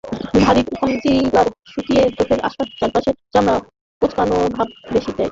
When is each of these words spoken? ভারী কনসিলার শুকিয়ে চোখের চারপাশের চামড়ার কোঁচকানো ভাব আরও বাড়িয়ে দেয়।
ভারী 0.37 0.61
কনসিলার 0.71 1.47
শুকিয়ে 1.71 2.03
চোখের 2.17 2.39
চারপাশের 2.79 3.15
চামড়ার 3.33 3.61
কোঁচকানো 4.01 4.35
ভাব 4.47 4.67
আরও 4.77 4.93
বাড়িয়ে 4.93 5.15
দেয়। 5.17 5.29